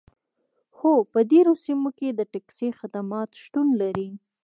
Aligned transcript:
هو 0.77 0.93
په 1.11 1.19
ډیرو 1.31 1.53
سیمو 1.65 1.89
کې 1.97 2.07
د 2.13 2.21
ټکسي 2.33 2.69
خدمات 2.79 3.29
شتون 3.43 3.67
لري 3.81 4.09